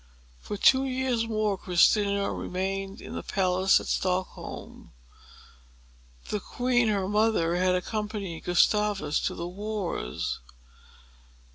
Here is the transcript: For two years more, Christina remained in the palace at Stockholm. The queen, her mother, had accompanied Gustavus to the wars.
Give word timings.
For 0.39 0.57
two 0.57 0.85
years 0.85 1.27
more, 1.27 1.59
Christina 1.59 2.31
remained 2.33 3.01
in 3.01 3.13
the 3.13 3.21
palace 3.21 3.79
at 3.79 3.85
Stockholm. 3.85 4.93
The 6.29 6.39
queen, 6.39 6.87
her 6.87 7.07
mother, 7.07 7.55
had 7.57 7.75
accompanied 7.75 8.45
Gustavus 8.45 9.19
to 9.19 9.35
the 9.35 9.47
wars. 9.47 10.39